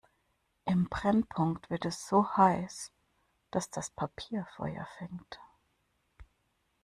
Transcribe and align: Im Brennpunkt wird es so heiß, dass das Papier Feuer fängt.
Im 0.65 0.89
Brennpunkt 0.89 1.69
wird 1.69 1.85
es 1.85 2.07
so 2.07 2.35
heiß, 2.35 2.91
dass 3.51 3.69
das 3.69 3.91
Papier 3.91 4.47
Feuer 4.57 4.87
fängt. 4.97 5.39